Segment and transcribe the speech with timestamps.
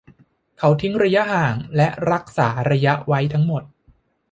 [0.57, 3.63] เขาทิ้งระยะห่างและรักษาระยะไว้ทั้งหมด